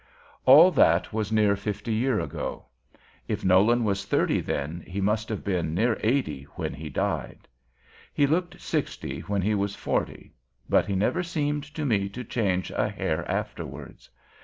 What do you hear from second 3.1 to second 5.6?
If Nolan was thirty then, he must have